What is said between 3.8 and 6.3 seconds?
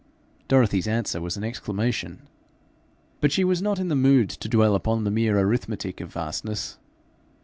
the mood to dwell upon the mere arithmetic of